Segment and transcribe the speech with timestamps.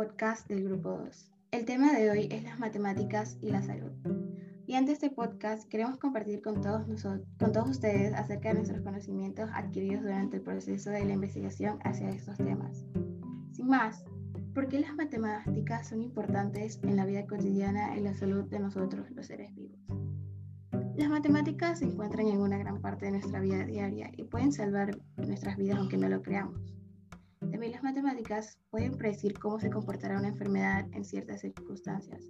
[0.00, 1.30] podcast del Grupo 2.
[1.50, 3.92] El tema de hoy es las matemáticas y la salud.
[4.66, 8.80] Y ante este podcast queremos compartir con todos, nosotros, con todos ustedes acerca de nuestros
[8.80, 12.86] conocimientos adquiridos durante el proceso de la investigación hacia estos temas.
[13.50, 14.02] Sin más,
[14.54, 19.10] ¿por qué las matemáticas son importantes en la vida cotidiana y la salud de nosotros,
[19.10, 19.80] los seres vivos?
[20.96, 24.98] Las matemáticas se encuentran en una gran parte de nuestra vida diaria y pueden salvar
[25.18, 26.79] nuestras vidas aunque no lo creamos.
[27.50, 32.22] También las matemáticas pueden predecir cómo se comportará una enfermedad en ciertas circunstancias.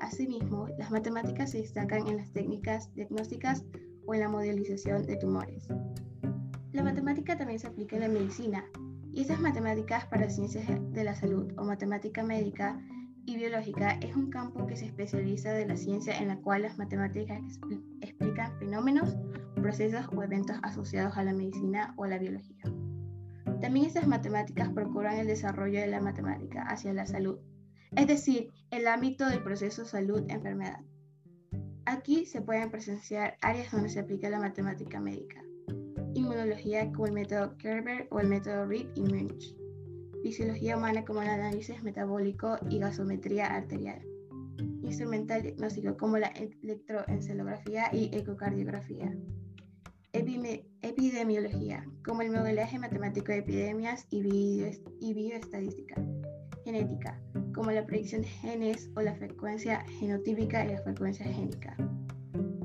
[0.00, 3.64] Asimismo, las matemáticas se destacan en las técnicas diagnósticas
[4.06, 5.68] o en la modelización de tumores.
[6.72, 8.64] La matemática también se aplica en la medicina,
[9.12, 12.80] y estas matemáticas para ciencias de la salud o matemática médica
[13.24, 16.78] y biológica es un campo que se especializa de la ciencia en la cual las
[16.78, 17.40] matemáticas
[18.00, 19.16] explican fenómenos,
[19.56, 22.77] procesos o eventos asociados a la medicina o a la biología.
[23.60, 27.38] También estas matemáticas procuran el desarrollo de la matemática hacia la salud,
[27.96, 30.80] es decir, el ámbito del proceso salud-enfermedad.
[31.86, 35.42] Aquí se pueden presenciar áreas donde se aplica la matemática médica,
[36.14, 39.58] inmunología como el método Kerber o el método Reed y Munch
[40.22, 44.00] fisiología humana como el análisis metabólico y gasometría arterial,
[44.82, 46.28] instrumental diagnóstico como la
[46.62, 49.16] electroencelografía y ecocardiografía,
[50.12, 56.02] epidemiología como el modelaje matemático de epidemias y, bioestadística,
[56.64, 57.20] genética
[57.54, 61.76] como la predicción de genes o la frecuencia genotípica y la frecuencia génica,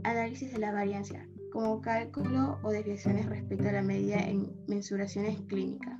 [0.03, 5.99] análisis de la variancia como cálculo o desviaciones respecto a la medida en mensuraciones clínicas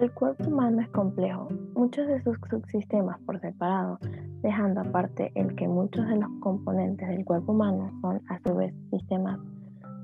[0.00, 3.98] El cuerpo humano es complejo, muchos de sus subsistemas por separado,
[4.42, 8.74] dejando aparte el que muchos de los componentes del cuerpo humano son a su vez
[8.90, 9.38] sistemas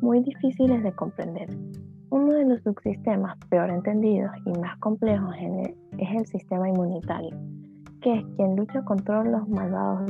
[0.01, 1.49] muy difíciles de comprender.
[2.11, 5.35] Uno de los subsistemas peor entendidos y más complejos
[5.99, 7.37] es el sistema inmunitario,
[8.01, 10.09] que es quien lucha contra los malvados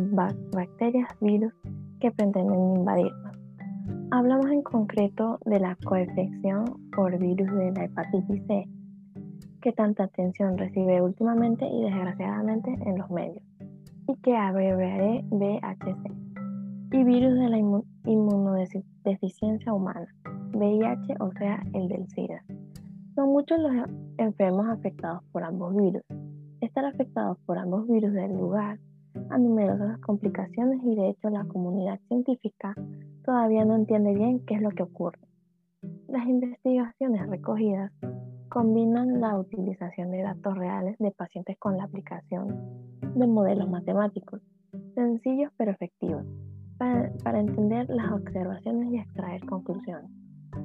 [0.52, 1.52] bacterias, virus
[2.00, 3.36] que pretenden invadirnos.
[4.10, 8.68] Hablamos en concreto de la coinfección por virus de la hepatitis C,
[9.60, 13.42] que tanta atención recibe últimamente y desgraciadamente en los medios,
[14.08, 16.10] y que abreviaré VHC,
[16.92, 17.58] y virus de la
[18.04, 20.06] inmunodeficiencia humana,
[20.52, 22.42] VIH, o sea, el del SIDA.
[23.14, 23.72] Son muchos los
[24.18, 26.02] enfermos afectados por ambos virus.
[26.60, 28.78] Estar afectados por ambos virus del lugar
[29.30, 32.74] a numerosas complicaciones y de hecho la comunidad científica
[33.24, 35.18] todavía no entiende bien qué es lo que ocurre.
[36.08, 37.92] Las investigaciones recogidas
[38.56, 42.56] combinan la utilización de datos reales de pacientes con la aplicación
[43.14, 44.40] de modelos matemáticos,
[44.94, 46.24] sencillos pero efectivos,
[46.78, 50.10] para, entender las observaciones y extraer conclusiones.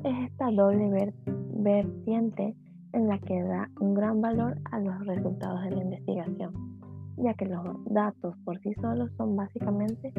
[0.06, 1.12] Es esta doble
[1.56, 2.56] vertiente
[2.94, 6.54] en la que da un gran valor a los resultados de la investigación,
[7.18, 10.14] ya que los datos por sí solos son básicamente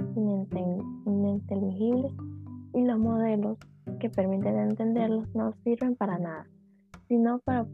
[1.06, 2.12] ininteligibles
[2.74, 3.56] y los modelos
[3.98, 6.46] que permiten entenderlos no sirven para nada
[7.12, 7.66] si no, para,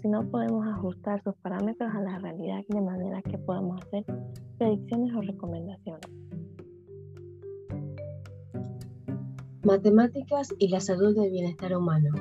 [0.00, 4.04] si no podemos ajustar sus parámetros a la realidad de manera que podamos hacer
[4.56, 6.08] predicciones o recomendaciones.
[9.64, 12.14] Matemáticas y la salud del bienestar humano.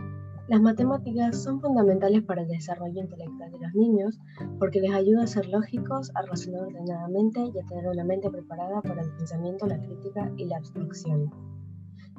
[0.47, 4.19] Las matemáticas son fundamentales para el desarrollo intelectual de los niños
[4.57, 8.81] porque les ayuda a ser lógicos, a razonar ordenadamente y a tener una mente preparada
[8.81, 11.29] para el pensamiento, la crítica y la abstracción.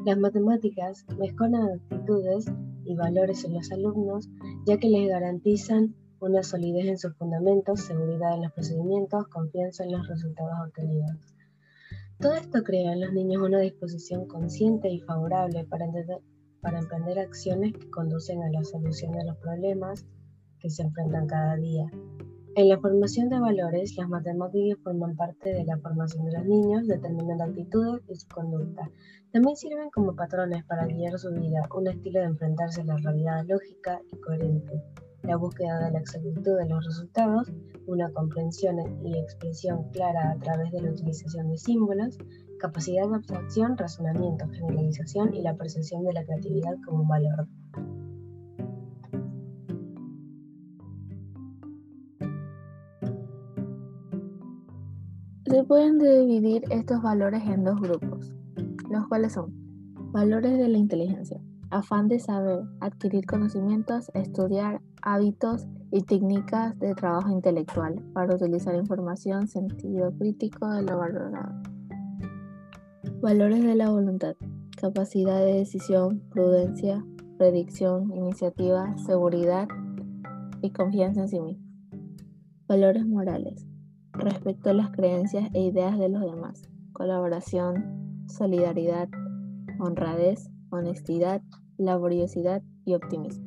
[0.04, 2.46] Las matemáticas mejoran actitudes
[2.86, 4.28] y valores en los alumnos,
[4.66, 9.92] ya que les garantizan una solidez en sus fundamentos, seguridad en los procedimientos, confianza en
[9.92, 11.16] los resultados obtenidos.
[12.18, 15.86] Todo esto crea en los niños una disposición consciente y favorable para,
[16.62, 20.06] para emprender acciones que conducen a la solución de los problemas
[20.58, 21.86] que se enfrentan cada día.
[22.56, 26.86] En la formación de valores, las matemáticas forman parte de la formación de los niños,
[26.86, 28.90] determinando actitudes y su conducta.
[29.30, 33.44] También sirven como patrones para guiar su vida, un estilo de enfrentarse a la realidad
[33.46, 34.82] lógica y coherente,
[35.24, 37.52] la búsqueda de la exactitud de los resultados,
[37.86, 42.16] una comprensión y expresión clara a través de la utilización de símbolos,
[42.58, 47.46] capacidad de abstracción, razonamiento, generalización y la percepción de la creatividad como un valor.
[55.48, 58.34] Se pueden dividir estos valores en dos grupos,
[58.90, 59.52] los cuales son
[60.10, 61.40] valores de la inteligencia,
[61.70, 69.46] afán de saber, adquirir conocimientos, estudiar hábitos y técnicas de trabajo intelectual para utilizar información,
[69.46, 71.62] sentido crítico de lo valorado.
[73.22, 74.34] Valores de la voluntad,
[74.80, 77.06] capacidad de decisión, prudencia,
[77.38, 79.68] predicción, iniciativa, seguridad
[80.60, 81.64] y confianza en sí mismo.
[82.66, 83.64] Valores morales.
[84.18, 86.62] Respecto a las creencias e ideas de los demás.
[86.92, 89.08] Colaboración, solidaridad,
[89.78, 91.42] honradez, honestidad,
[91.76, 93.46] laboriosidad y optimismo.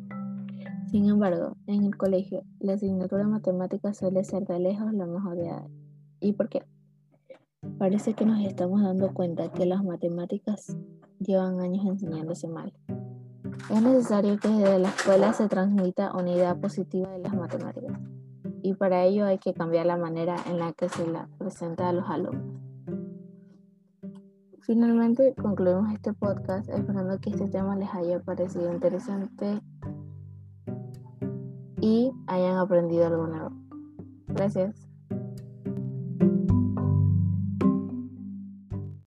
[0.91, 5.25] Sin embargo, en el colegio, la asignatura de matemáticas suele ser de lejos la más
[5.25, 5.67] odiada.
[6.19, 6.63] ¿Y por qué?
[7.77, 10.77] Parece que nos estamos dando cuenta que las matemáticas
[11.19, 12.73] llevan años enseñándose mal.
[13.71, 17.99] Es necesario que desde la escuela se transmita una idea positiva de las matemáticas
[18.61, 21.93] y para ello hay que cambiar la manera en la que se la presenta a
[21.93, 22.59] los alumnos.
[24.61, 29.61] Finalmente concluimos este podcast esperando que este tema les haya parecido interesante
[31.81, 33.51] y hayan aprendido algo nuevo.
[34.27, 34.88] Gracias.